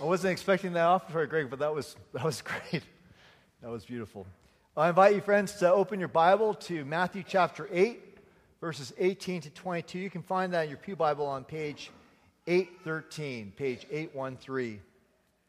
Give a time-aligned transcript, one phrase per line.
[0.00, 2.84] I wasn't expecting that off for Greg, but that was, that was great.
[3.62, 4.26] That was beautiful.
[4.76, 8.00] I invite you, friends, to open your Bible to Matthew chapter 8,
[8.60, 9.98] verses 18 to 22.
[9.98, 11.90] You can find that in your Pew Bible on page
[12.46, 14.80] 813, page 813,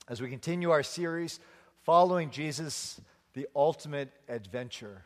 [0.07, 1.39] as we continue our series,
[1.83, 2.99] Following Jesus,
[3.35, 5.03] the Ultimate Adventure,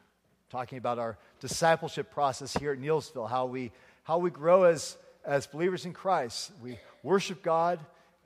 [0.51, 3.73] talking about our discipleship process here at Neelsville, how we,
[4.03, 6.51] how we grow as, as believers in Christ.
[6.63, 7.79] We worship God,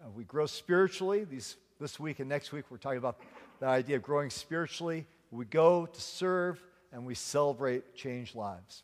[0.07, 1.23] Uh, we grow spiritually.
[1.23, 3.19] These, this week and next week, we're talking about
[3.59, 5.05] the idea of growing spiritually.
[5.31, 6.61] We go to serve
[6.93, 8.83] and we celebrate changed lives.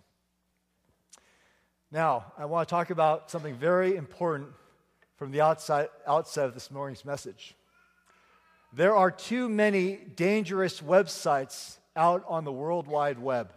[1.91, 4.50] Now, I want to talk about something very important
[5.16, 7.55] from the outside, outset of this morning's message.
[8.73, 13.53] There are too many dangerous websites out on the World Wide Web.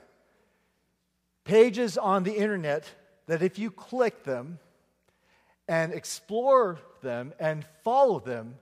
[1.44, 2.88] Pages on the internet
[3.26, 4.58] that if you click them
[5.68, 8.56] and explore them and follow them,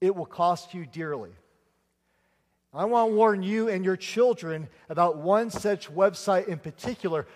[0.00, 1.30] it will cost you dearly.
[2.74, 7.26] I want to warn you and your children about one such website in particular,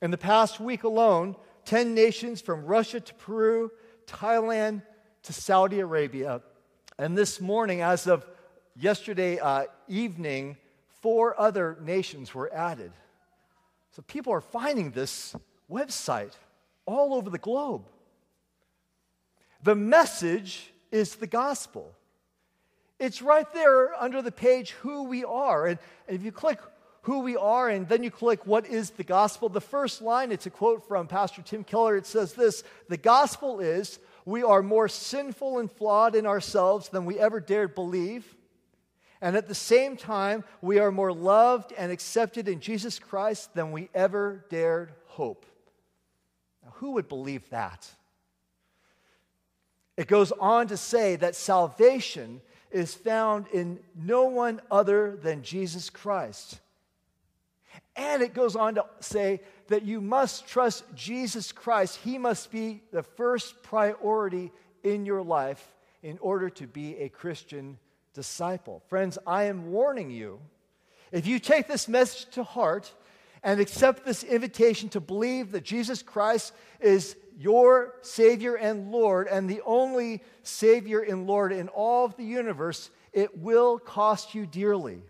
[0.00, 1.36] In the past week alone,
[1.66, 3.70] 10 nations from Russia to Peru,
[4.06, 4.82] Thailand
[5.24, 6.40] to Saudi Arabia.
[6.98, 8.26] And this morning, as of
[8.74, 10.56] yesterday uh, evening,
[11.02, 12.92] four other nations were added.
[13.92, 15.36] So people are finding this
[15.70, 16.32] website
[16.86, 17.86] all over the globe.
[19.62, 21.94] The message is the gospel.
[22.98, 25.66] It's right there under the page, who we are.
[25.66, 26.58] And, if you click
[27.02, 30.46] who we are and then you click what is the gospel, the first line, it's
[30.46, 31.96] a quote from Pastor Tim Keller.
[31.96, 37.06] It says this The gospel is we are more sinful and flawed in ourselves than
[37.06, 38.36] we ever dared believe.
[39.22, 43.72] And at the same time, we are more loved and accepted in Jesus Christ than
[43.72, 45.44] we ever dared hope.
[46.76, 47.88] Who would believe that?
[49.96, 55.90] It goes on to say that salvation is found in no one other than Jesus
[55.90, 56.60] Christ.
[57.96, 61.98] And it goes on to say that you must trust Jesus Christ.
[62.02, 67.78] He must be the first priority in your life in order to be a Christian
[68.14, 68.82] disciple.
[68.88, 70.40] Friends, I am warning you
[71.12, 72.92] if you take this message to heart
[73.42, 79.48] and accept this invitation to believe that Jesus Christ is your Savior and Lord, and
[79.48, 85.02] the only Savior and Lord in all of the universe, it will cost you dearly.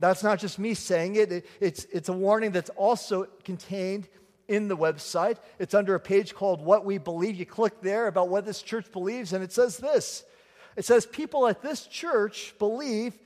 [0.00, 4.08] That's not just me saying it, it's, it's a warning that's also contained
[4.48, 5.36] in the website.
[5.58, 7.36] It's under a page called What We Believe.
[7.36, 10.24] You click there about what this church believes, and it says this
[10.76, 13.18] it says, People at this church believe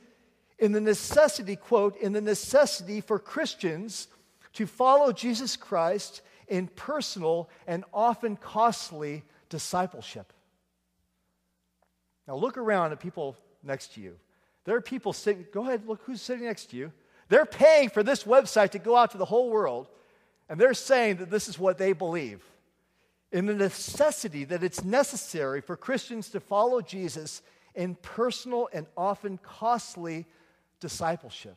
[0.63, 4.07] in the necessity, quote, in the necessity for Christians
[4.53, 10.31] to follow Jesus Christ in personal and often costly discipleship.
[12.27, 14.15] Now, look around at people next to you.
[14.63, 16.93] There are people sitting, go ahead, look who's sitting next to you.
[17.27, 19.87] They're paying for this website to go out to the whole world,
[20.47, 22.41] and they're saying that this is what they believe
[23.33, 27.41] in the necessity that it's necessary for Christians to follow Jesus
[27.75, 30.25] in personal and often costly
[30.83, 31.55] discipleship.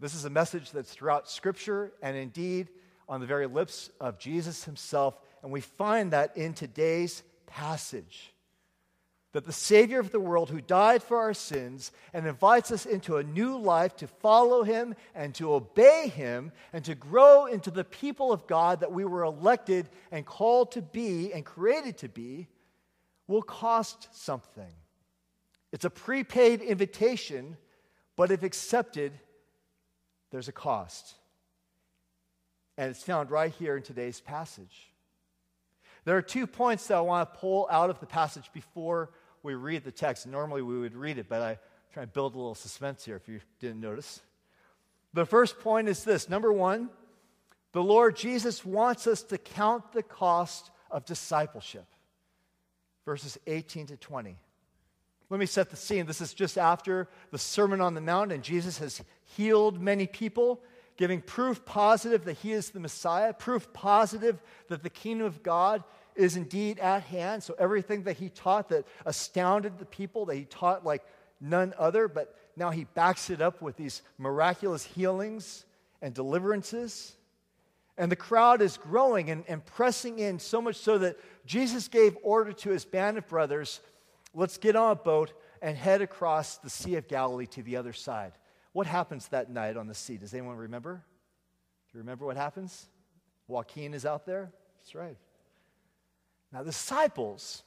[0.00, 2.68] This is a message that's throughout Scripture and indeed
[3.08, 5.14] on the very lips of Jesus himself.
[5.44, 8.34] And we find that in today's passage.
[9.34, 13.18] That the Savior of the world, who died for our sins and invites us into
[13.18, 17.84] a new life to follow Him and to obey Him and to grow into the
[17.84, 22.48] people of God that we were elected and called to be and created to be,
[23.28, 24.72] will cost something.
[25.72, 27.56] It's a prepaid invitation,
[28.16, 29.12] but if accepted,
[30.30, 31.14] there's a cost.
[32.76, 34.90] And it's found right here in today's passage.
[36.04, 39.10] There are two points that I want to pull out of the passage before
[39.42, 40.26] we read the text.
[40.26, 41.58] Normally we would read it, but I
[41.92, 44.20] try to build a little suspense here if you didn't notice.
[45.12, 46.88] The first point is this number one,
[47.72, 51.86] the Lord Jesus wants us to count the cost of discipleship.
[53.04, 54.36] Verses 18 to 20.
[55.30, 56.06] Let me set the scene.
[56.06, 60.60] This is just after the Sermon on the Mount, and Jesus has healed many people,
[60.96, 65.84] giving proof positive that he is the Messiah, proof positive that the kingdom of God
[66.16, 67.44] is indeed at hand.
[67.44, 71.04] So everything that he taught that astounded the people, that he taught like
[71.40, 75.64] none other, but now he backs it up with these miraculous healings
[76.02, 77.14] and deliverances.
[77.96, 81.16] And the crowd is growing and, and pressing in so much so that
[81.46, 83.80] Jesus gave order to his band of brothers
[84.32, 87.92] Let's get on a boat and head across the Sea of Galilee to the other
[87.92, 88.32] side.
[88.72, 90.16] What happens that night on the sea?
[90.16, 90.94] Does anyone remember?
[90.94, 92.88] Do you remember what happens?
[93.48, 94.52] Joaquin is out there?
[94.78, 95.16] That's right.
[96.52, 97.64] Now, the disciples,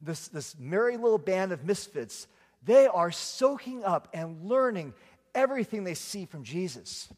[0.00, 2.26] this, this merry little band of misfits,
[2.64, 4.94] they are soaking up and learning
[5.34, 7.08] everything they see from Jesus.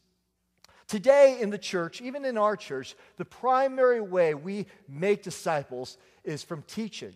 [0.87, 6.43] Today in the church, even in our church, the primary way we make disciples is
[6.43, 7.15] from teaching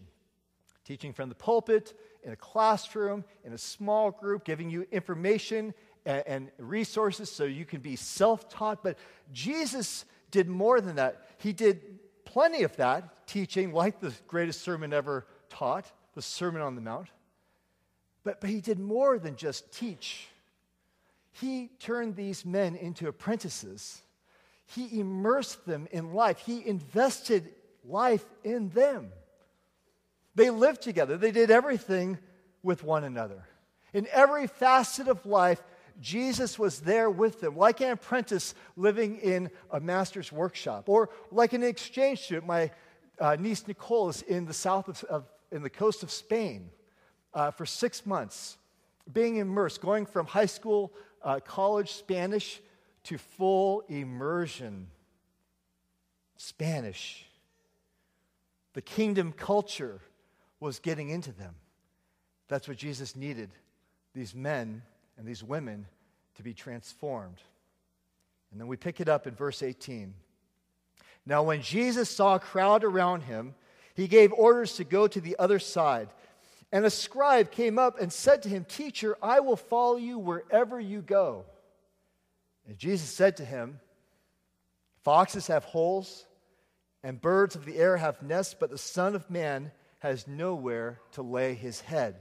[0.88, 1.92] teaching from the pulpit,
[2.22, 5.74] in a classroom, in a small group, giving you information
[6.06, 8.82] and, and resources so you can be self taught.
[8.82, 8.96] But
[9.30, 11.28] Jesus did more than that.
[11.36, 16.74] He did plenty of that, teaching, like the greatest sermon ever taught, the Sermon on
[16.74, 17.08] the Mount.
[18.24, 20.28] But, but he did more than just teach.
[21.32, 24.00] He turned these men into apprentices.
[24.64, 26.38] He immersed them in life.
[26.38, 27.50] He invested
[27.84, 29.12] life in them.
[30.38, 32.16] They lived together, they did everything
[32.62, 33.42] with one another.
[33.92, 35.60] In every facet of life,
[36.00, 41.54] Jesus was there with them, like an apprentice living in a master's workshop, or like
[41.54, 42.46] an exchange student.
[42.46, 42.70] My
[43.18, 46.70] uh, niece Nicole is in the south of, of, in the coast of Spain
[47.34, 48.58] uh, for six months,
[49.12, 50.92] being immersed, going from high school,
[51.24, 52.60] uh, college Spanish
[53.02, 54.86] to full immersion
[56.36, 57.26] Spanish.
[58.74, 60.00] The kingdom culture
[60.60, 61.54] was getting into them.
[62.48, 63.50] That's what Jesus needed
[64.14, 64.82] these men
[65.16, 65.86] and these women
[66.36, 67.38] to be transformed.
[68.50, 70.14] And then we pick it up in verse 18.
[71.26, 73.54] Now, when Jesus saw a crowd around him,
[73.94, 76.08] he gave orders to go to the other side.
[76.72, 80.80] And a scribe came up and said to him, Teacher, I will follow you wherever
[80.80, 81.44] you go.
[82.66, 83.80] And Jesus said to him,
[85.02, 86.26] Foxes have holes,
[87.02, 91.22] and birds of the air have nests, but the Son of Man has nowhere to
[91.22, 92.16] lay his head.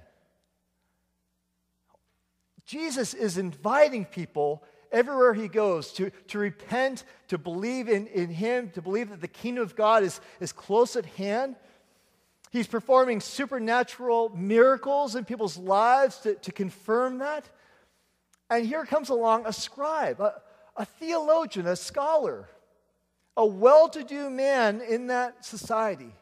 [2.66, 8.70] Jesus is inviting people everywhere he goes to, to repent, to believe in, in him,
[8.72, 11.56] to believe that the kingdom of God is, is close at hand.
[12.52, 17.50] He's performing supernatural miracles in people's lives to, to confirm that.
[18.50, 20.42] And here comes along a scribe, a,
[20.76, 22.48] a theologian, a scholar,
[23.36, 26.14] a well to do man in that society.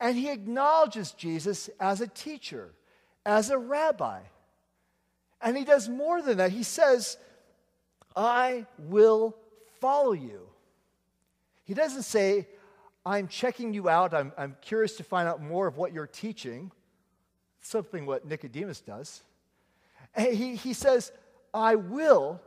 [0.00, 2.72] And he acknowledges Jesus as a teacher,
[3.24, 4.20] as a rabbi.
[5.40, 6.50] And he does more than that.
[6.50, 7.16] He says,
[8.16, 9.36] I will
[9.80, 10.48] follow you.
[11.64, 12.48] He doesn't say,
[13.06, 14.14] I'm checking you out.
[14.14, 16.70] I'm, I'm curious to find out more of what you're teaching.
[17.60, 19.22] Something what Nicodemus does.
[20.14, 21.12] And he, he says,
[21.52, 22.40] I will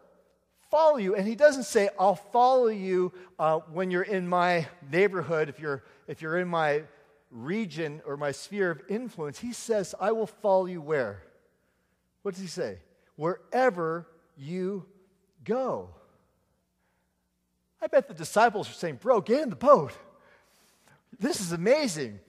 [0.70, 1.16] follow you.
[1.16, 5.84] And he doesn't say, I'll follow you uh, when you're in my neighborhood, if you're,
[6.08, 6.84] if you're in my
[7.32, 11.24] region or my sphere of influence, he says, I will follow you where?
[12.22, 12.80] What does he say?
[13.16, 14.08] Wherever
[14.38, 14.86] you
[15.44, 15.90] go.
[17.82, 19.94] I bet the disciples are saying, Bro, get in the boat.
[21.20, 22.20] This is amazing.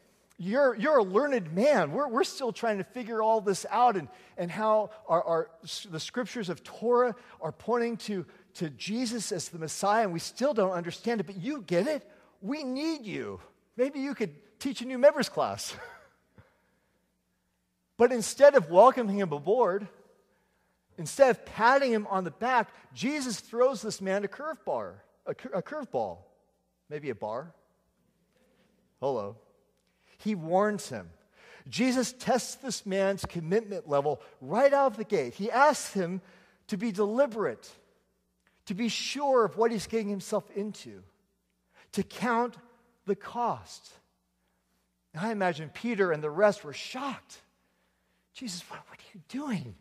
[0.40, 1.90] You're, you're a learned man.
[1.90, 5.50] We're, we're still trying to figure all this out and, and how our, our,
[5.90, 8.25] the scriptures of Torah are pointing to,
[8.55, 12.09] to Jesus as the Messiah, and we still don't understand it, but you get it.
[12.40, 13.40] We need you.
[13.76, 15.75] Maybe you could teach a new members class.
[17.97, 19.88] but instead of welcoming him aboard,
[20.97, 25.31] instead of patting him on the back, Jesus throws this man a curve bar, a,
[25.55, 26.19] a curveball,
[26.88, 27.53] maybe a bar.
[29.00, 29.37] Hello.
[30.19, 31.11] He warns him.
[31.69, 35.35] Jesus tests this man's commitment level right out of the gate.
[35.35, 36.21] He asks him
[36.69, 37.71] to be deliberate,
[38.67, 41.03] to be sure of what he's getting himself into,
[41.93, 42.57] to count
[43.07, 43.91] the cost.
[45.18, 47.40] I imagine Peter and the rest were shocked.
[48.34, 49.75] Jesus, what, what are you doing?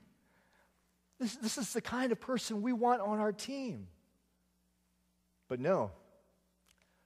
[1.20, 3.88] This, this is the kind of person we want on our team.
[5.48, 5.92] But no,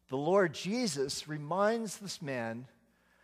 [0.09, 2.67] the Lord Jesus reminds this man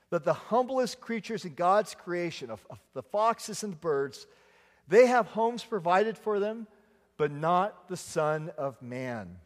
[0.09, 4.25] that the humblest creatures in God's creation, of, of, the foxes and the birds,
[4.87, 6.67] they have homes provided for them,
[7.17, 9.37] but not the Son of Man.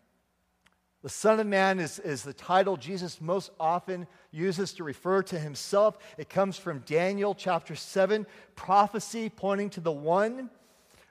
[1.04, 5.40] The Son of Man is, is the title Jesus most often uses to refer to
[5.40, 5.98] himself.
[6.18, 10.52] It comes from Daniel chapter 7, prophecy pointing to the one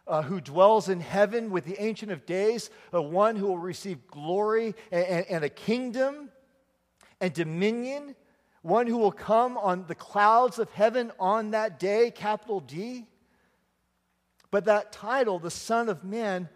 [0.07, 4.07] uh, who dwells in heaven with the Ancient of Days, the one who will receive
[4.07, 6.31] glory and, and, and a kingdom
[7.21, 8.15] and dominion,
[8.63, 13.07] one who will come on the clouds of heaven on that day, capital D.
[14.53, 16.49] But that title, the Son of Man,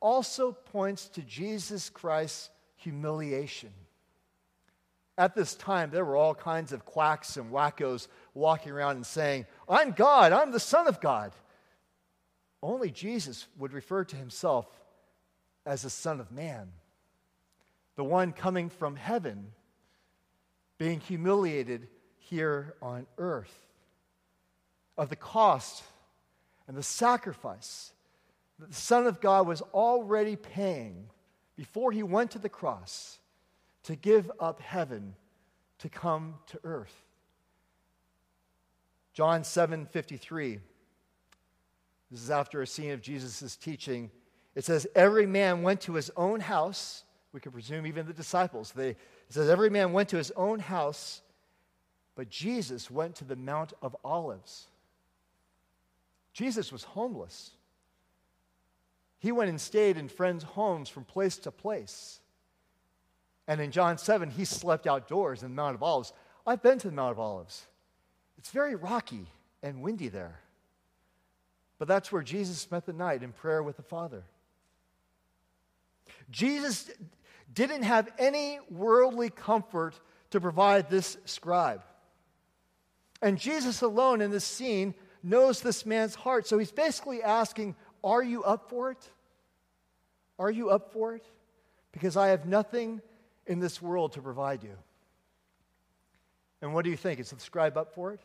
[0.00, 3.70] also points to Jesus Christ's humiliation.
[5.18, 9.46] At this time, there were all kinds of quacks and wackos walking around and saying,
[9.68, 11.32] I'm God, I'm the Son of God.
[12.62, 14.66] Only Jesus would refer to himself
[15.66, 16.72] as the Son of Man,
[17.96, 19.52] the one coming from heaven,
[20.78, 23.54] being humiliated here on earth.
[24.96, 25.82] Of the cost
[26.66, 27.92] and the sacrifice
[28.58, 31.08] that the Son of God was already paying
[31.60, 33.18] before he went to the cross
[33.82, 35.14] to give up heaven
[35.78, 37.04] to come to earth.
[39.12, 40.58] John 7 53.
[42.10, 44.10] This is after a scene of Jesus' teaching.
[44.54, 47.04] It says, Every man went to his own house.
[47.34, 48.72] We could presume even the disciples.
[48.72, 48.96] They, it
[49.28, 51.20] says, Every man went to his own house,
[52.14, 54.68] but Jesus went to the Mount of Olives.
[56.32, 57.50] Jesus was homeless.
[59.20, 62.20] He went and stayed in friends' homes from place to place.
[63.46, 66.12] And in John 7, he slept outdoors in the Mount of Olives.
[66.46, 67.66] I've been to the Mount of Olives.
[68.38, 69.26] It's very rocky
[69.62, 70.40] and windy there.
[71.78, 74.22] But that's where Jesus spent the night in prayer with the Father.
[76.30, 76.90] Jesus
[77.52, 80.00] didn't have any worldly comfort
[80.30, 81.82] to provide this scribe.
[83.20, 86.46] And Jesus alone in this scene knows this man's heart.
[86.46, 89.08] So he's basically asking, are you up for it?
[90.38, 91.24] Are you up for it?
[91.92, 93.00] Because I have nothing
[93.46, 94.76] in this world to provide you.
[96.62, 97.20] And what do you think?
[97.20, 98.20] Is the scribe up for it?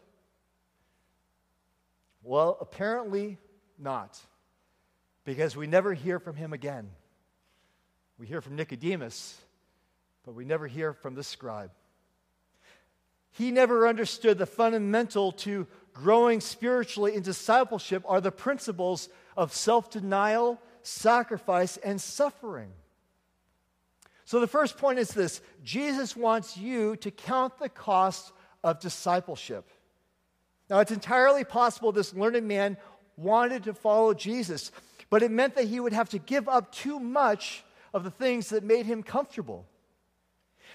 [2.23, 3.37] Well, apparently
[3.77, 4.19] not,
[5.25, 6.89] because we never hear from him again.
[8.17, 9.39] We hear from Nicodemus,
[10.25, 11.71] but we never hear from the scribe.
[13.31, 19.89] He never understood the fundamental to growing spiritually in discipleship are the principles of self
[19.89, 22.71] denial, sacrifice, and suffering.
[24.25, 29.69] So the first point is this Jesus wants you to count the cost of discipleship.
[30.69, 32.77] Now, it's entirely possible this learned man
[33.17, 34.71] wanted to follow Jesus,
[35.09, 37.63] but it meant that he would have to give up too much
[37.93, 39.67] of the things that made him comfortable.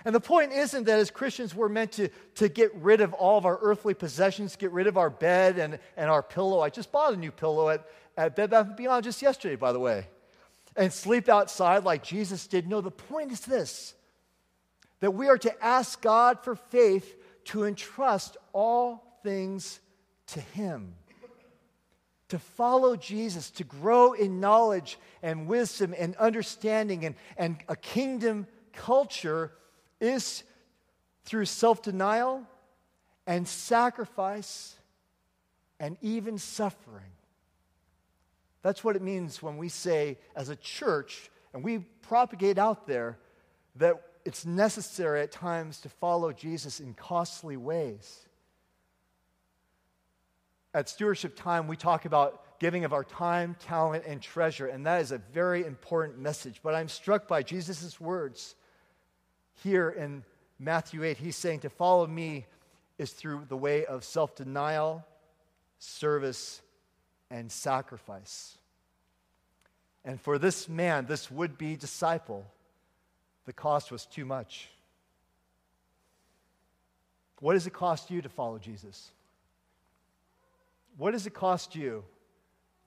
[0.05, 3.37] And the point isn't that as Christians we're meant to, to get rid of all
[3.37, 6.61] of our earthly possessions, get rid of our bed and, and our pillow.
[6.61, 9.73] I just bought a new pillow at, at Bed Bath & Beyond just yesterday, by
[9.73, 10.07] the way.
[10.77, 12.67] And sleep outside like Jesus did.
[12.67, 13.95] No, the point is this
[15.01, 17.17] that we are to ask God for faith
[17.47, 19.81] to entrust all things
[20.29, 20.95] to Him.
[22.29, 28.47] To follow Jesus, to grow in knowledge and wisdom and understanding and, and a kingdom
[28.73, 29.53] culture
[30.01, 30.43] is
[31.25, 32.47] through self denial
[33.27, 34.77] and sacrifice
[35.79, 37.13] and even suffering.
[38.63, 43.19] That's what it means when we say, as a church, and we propagate out there,
[43.77, 48.27] that it's necessary at times to follow Jesus in costly ways.
[50.75, 55.01] At stewardship time, we talk about giving of our time, talent, and treasure, and that
[55.01, 56.61] is a very important message.
[56.63, 58.55] But I'm struck by Jesus' words
[59.63, 60.25] here in
[60.59, 61.17] Matthew 8.
[61.17, 62.47] He's saying to follow me
[62.99, 65.05] is through the way of self denial,
[65.79, 66.61] service,
[67.31, 68.57] and sacrifice.
[70.05, 72.47] And for this man, this would be disciple,
[73.47, 74.69] the cost was too much.
[77.41, 79.11] What does it cost you to follow Jesus?
[80.99, 82.05] What does it cost you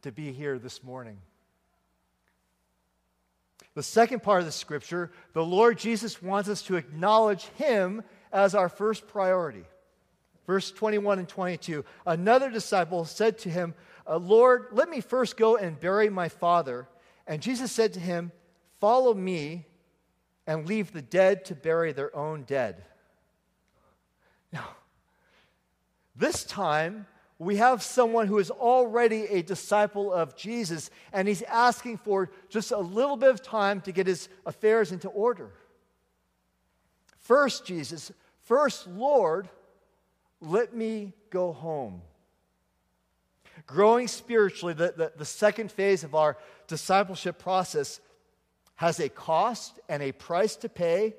[0.03, 1.17] to be here this morning?
[3.75, 8.55] The second part of the scripture, the Lord Jesus wants us to acknowledge Him as
[8.55, 9.65] our first priority.
[10.45, 13.73] Verse 21 and 22 Another disciple said to him,
[14.07, 16.87] uh, Lord, let me first go and bury my father.
[17.25, 18.31] And Jesus said to him,
[18.79, 19.65] Follow me
[20.45, 22.83] and leave the dead to bury their own dead.
[24.51, 24.67] Now,
[26.15, 27.07] this time,
[27.39, 32.71] we have someone who is already a disciple of Jesus, and he's asking for just
[32.71, 35.51] a little bit of time to get his affairs into order.
[37.19, 38.11] First, Jesus,
[38.43, 39.49] first, Lord,
[40.41, 42.01] let me go home.
[43.65, 46.37] Growing spiritually, the, the, the, second phase of our
[46.67, 48.01] discipleship process,
[48.75, 51.13] has a cost and a price to pay.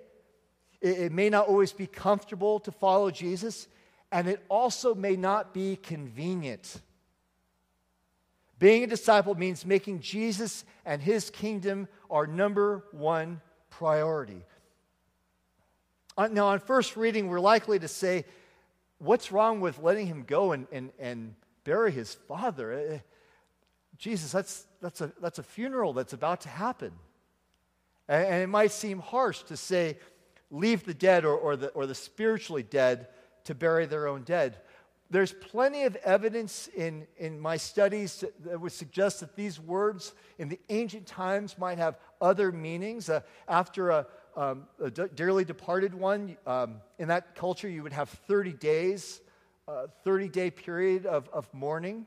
[0.81, 3.67] It, it may not always be comfortable to follow Jesus,
[4.15, 6.81] and it also may not be convenient.
[8.61, 13.41] Being a disciple means making Jesus and his kingdom our number one
[13.71, 14.41] priority.
[16.17, 18.25] Uh, now, on first reading, we're likely to say,
[18.99, 22.73] What's wrong with letting him go and, and, and bury his father?
[22.73, 22.99] Uh,
[23.99, 26.93] Jesus, that's, that's, a, that's a funeral that's about to happen.
[28.09, 29.99] And, and it might seem harsh to say,
[30.53, 33.09] Leave the dead or, or, the, or the spiritually dead
[33.45, 34.59] to bury their own dead
[35.11, 40.49] there's plenty of evidence in, in my studies that would suggest that these words in
[40.49, 43.09] the ancient times might have other meanings.
[43.09, 48.09] Uh, after a, um, a dearly departed one, um, in that culture, you would have
[48.09, 49.21] 30 days,
[49.69, 52.07] uh, 30 day period of, of mourning.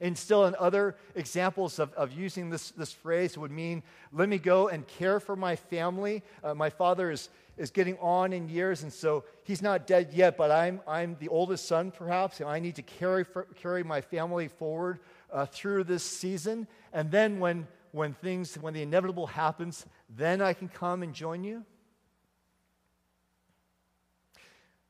[0.00, 3.82] And still, in other examples of, of using this, this phrase, would mean,
[4.12, 6.22] let me go and care for my family.
[6.44, 10.36] Uh, my father is, is getting on in years, and so he's not dead yet,
[10.36, 14.00] but I'm, I'm the oldest son, perhaps, and I need to carry, for, carry my
[14.00, 16.66] family forward uh, through this season.
[16.92, 21.44] And then when, when things, when the inevitable happens, then I can come and join
[21.44, 21.64] you.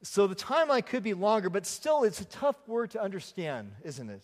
[0.05, 4.11] So the timeline could be longer, but still, it's a tough word to understand, isn't
[4.11, 4.23] it?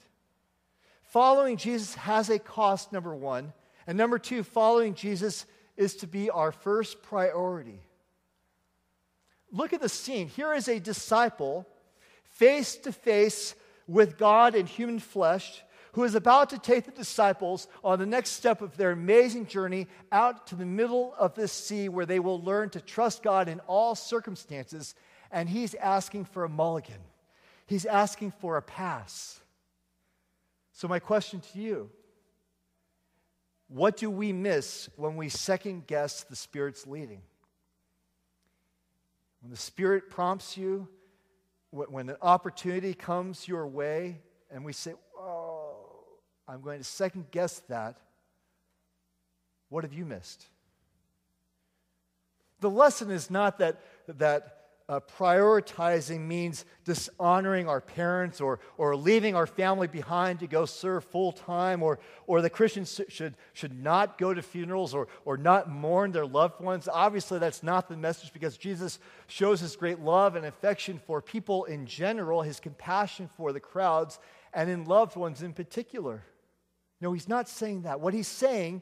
[1.05, 3.53] Following Jesus has a cost, number one.
[3.87, 7.81] And number two, following Jesus is to be our first priority.
[9.53, 10.29] Look at the scene.
[10.29, 11.67] Here is a disciple
[12.25, 13.55] face to face
[13.87, 15.63] with God in human flesh
[15.93, 19.87] who is about to take the disciples on the next step of their amazing journey
[20.13, 23.59] out to the middle of this sea where they will learn to trust God in
[23.61, 24.95] all circumstances.
[25.33, 27.01] And he's asking for a mulligan,
[27.67, 29.41] he's asking for a pass.
[30.73, 31.91] So, my question to you
[33.69, 37.23] what do we miss when we second guess the Spirit's leading?
[39.41, 40.89] When the Spirit prompts you,
[41.71, 44.21] when an opportunity comes your way,
[44.51, 45.77] and we say, Oh,
[46.47, 47.99] I'm going to second guess that,
[49.69, 50.47] what have you missed?
[52.61, 54.58] The lesson is not that, that
[54.89, 61.05] uh, prioritizing means dishonoring our parents or, or leaving our family behind to go serve
[61.05, 65.71] full time, or, or the Christians should, should not go to funerals or, or not
[65.71, 66.89] mourn their loved ones.
[66.91, 71.65] Obviously, that's not the message because Jesus shows his great love and affection for people
[71.65, 74.19] in general, his compassion for the crowds,
[74.55, 76.25] and in loved ones in particular.
[77.03, 78.01] No, he's not saying that.
[78.01, 78.81] What he's saying,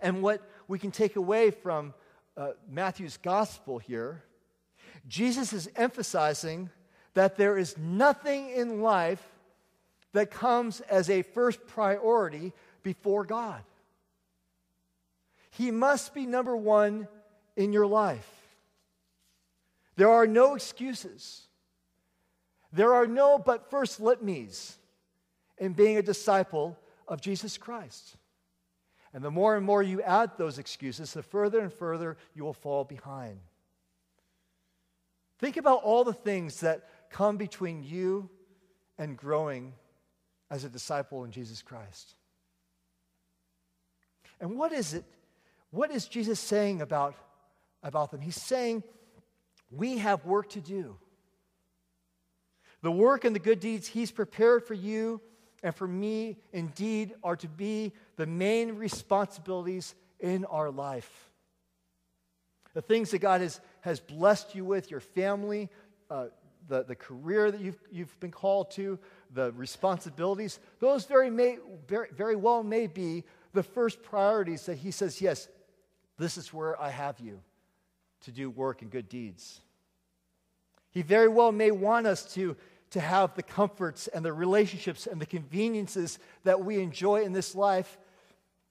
[0.00, 1.92] and what we can take away from
[2.34, 4.24] uh, Matthew's gospel here,
[5.08, 6.70] Jesus is emphasizing
[7.14, 9.22] that there is nothing in life
[10.12, 13.62] that comes as a first priority before God.
[15.50, 17.08] He must be number one
[17.56, 18.28] in your life.
[19.96, 21.42] There are no excuses.
[22.72, 24.76] There are no but first let me's
[25.58, 28.16] in being a disciple of Jesus Christ.
[29.12, 32.54] And the more and more you add those excuses, the further and further you will
[32.54, 33.38] fall behind.
[35.42, 38.30] Think about all the things that come between you
[38.96, 39.72] and growing
[40.48, 42.14] as a disciple in Jesus Christ.
[44.40, 45.04] And what is it?
[45.72, 47.16] What is Jesus saying about,
[47.82, 48.20] about them?
[48.20, 48.84] He's saying,
[49.68, 50.96] We have work to do.
[52.82, 55.20] The work and the good deeds He's prepared for you
[55.64, 61.30] and for me, indeed, are to be the main responsibilities in our life.
[62.74, 65.68] The things that God has has blessed you with, your family,
[66.10, 66.26] uh,
[66.68, 68.98] the, the career that you've, you've been called to,
[69.34, 74.90] the responsibilities, those very, may, very, very well may be the first priorities that He
[74.90, 75.48] says, Yes,
[76.18, 77.40] this is where I have you
[78.22, 79.60] to do work and good deeds.
[80.92, 82.56] He very well may want us to,
[82.90, 87.54] to have the comforts and the relationships and the conveniences that we enjoy in this
[87.54, 87.98] life,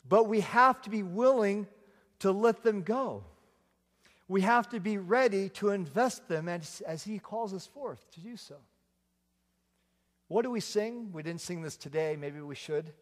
[0.08, 1.68] but we have to be willing
[2.20, 3.26] to let them go
[4.32, 8.22] we have to be ready to invest them as, as He calls us forth to
[8.22, 8.56] do so.
[10.30, 11.12] What do we sing?
[11.12, 12.94] We didn't sing this today, maybe we should.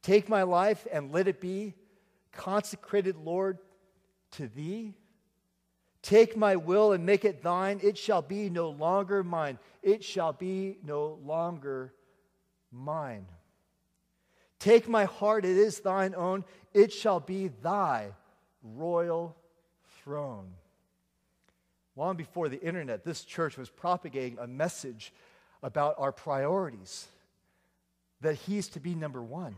[0.00, 1.74] Take my life and let it be
[2.32, 3.58] consecrated, Lord,
[4.30, 4.94] to Thee.
[6.00, 7.78] Take my will and make it thine.
[7.82, 9.58] It shall be no longer mine.
[9.82, 11.92] It shall be no longer
[12.70, 13.26] mine.
[14.58, 16.46] Take my heart, it is thine own.
[16.72, 18.12] It shall be thy
[18.62, 19.36] royal
[20.02, 20.54] throne.
[21.96, 25.12] Long before the internet, this church was propagating a message
[25.62, 27.06] about our priorities,
[28.20, 29.54] that He's to be number one.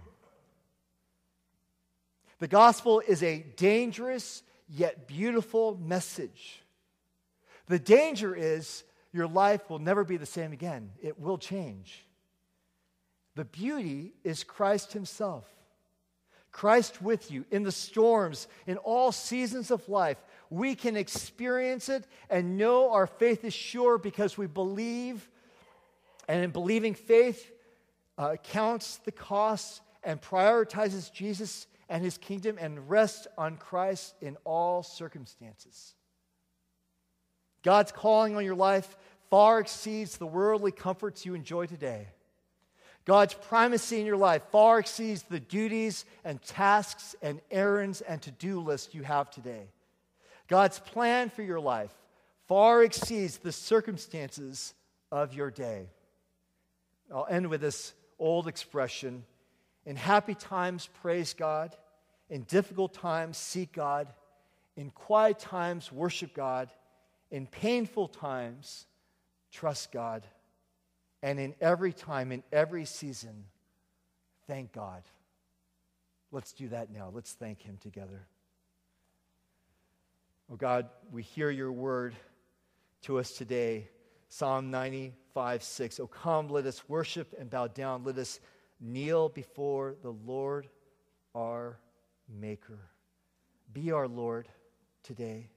[2.40, 6.62] The gospel is a dangerous yet beautiful message.
[7.66, 12.04] The danger is your life will never be the same again, it will change.
[13.36, 15.44] The beauty is Christ Himself.
[16.50, 20.18] Christ with you in the storms, in all seasons of life.
[20.54, 25.28] We can experience it and know our faith is sure because we believe.
[26.28, 27.50] And in believing faith,
[28.16, 34.36] uh, counts the costs and prioritizes Jesus and his kingdom and rests on Christ in
[34.44, 35.94] all circumstances.
[37.64, 38.96] God's calling on your life
[39.30, 42.06] far exceeds the worldly comforts you enjoy today.
[43.04, 48.30] God's primacy in your life far exceeds the duties and tasks and errands and to
[48.30, 49.66] do lists you have today.
[50.48, 51.92] God's plan for your life
[52.46, 54.74] far exceeds the circumstances
[55.10, 55.86] of your day.
[57.12, 59.24] I'll end with this old expression
[59.86, 61.76] In happy times, praise God.
[62.30, 64.08] In difficult times, seek God.
[64.76, 66.70] In quiet times, worship God.
[67.30, 68.86] In painful times,
[69.52, 70.24] trust God.
[71.22, 73.44] And in every time, in every season,
[74.46, 75.02] thank God.
[76.32, 77.10] Let's do that now.
[77.12, 78.26] Let's thank Him together.
[80.52, 82.14] Oh God, we hear your word
[83.02, 83.88] to us today.
[84.28, 86.00] Psalm 95 6.
[86.00, 88.04] Oh, come, let us worship and bow down.
[88.04, 88.40] Let us
[88.80, 90.68] kneel before the Lord
[91.34, 91.78] our
[92.28, 92.78] Maker.
[93.72, 94.48] Be our Lord
[95.02, 95.48] today.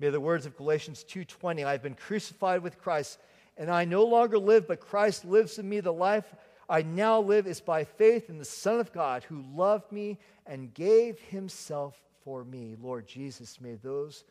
[0.00, 3.18] May the words of Galatians 2:20, I've been crucified with Christ
[3.56, 5.80] and I no longer live, but Christ lives in me.
[5.80, 6.34] The life
[6.68, 10.74] I now live is by faith in the Son of God who loved me and
[10.74, 12.74] gave himself for me.
[12.82, 14.24] Lord Jesus, may those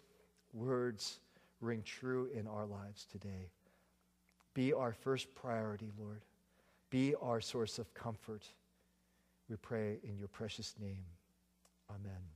[0.53, 1.19] words
[1.62, 3.49] ring true in our lives today.
[4.53, 6.21] Be our first priority, Lord.
[6.89, 8.43] Be our source of comfort.
[9.49, 11.05] We pray in your precious name.
[11.89, 12.35] Amen.